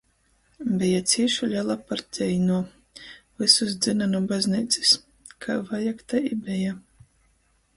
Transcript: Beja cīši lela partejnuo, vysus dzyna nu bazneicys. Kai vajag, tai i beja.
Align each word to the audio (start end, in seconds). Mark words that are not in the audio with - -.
Beja 0.81 1.01
cīši 1.09 1.49
lela 1.49 1.75
partejnuo, 1.91 2.57
vysus 3.43 3.75
dzyna 3.87 4.09
nu 4.15 4.23
bazneicys. 4.33 4.95
Kai 5.47 5.59
vajag, 5.69 6.01
tai 6.15 6.27
i 6.33 6.41
beja. 6.49 6.75